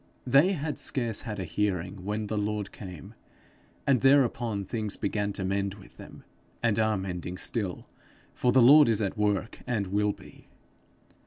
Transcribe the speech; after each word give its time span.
They 0.25 0.53
had 0.53 0.79
scarce 0.79 1.21
had 1.21 1.39
a 1.39 1.43
hearing 1.43 2.03
when 2.03 2.25
the 2.25 2.35
Lord 2.35 2.71
came; 2.71 3.13
and 3.85 4.01
thereupon 4.01 4.65
things 4.65 4.95
began 4.95 5.31
to 5.33 5.45
mend 5.45 5.75
with 5.75 5.97
them, 5.97 6.23
and 6.63 6.79
are 6.79 6.97
mending 6.97 7.37
still, 7.37 7.85
for 8.33 8.51
the 8.51 8.63
Lord 8.63 8.89
is 8.89 9.03
at 9.03 9.15
work, 9.15 9.59
and 9.67 9.85
will 9.85 10.11
be. 10.11 10.47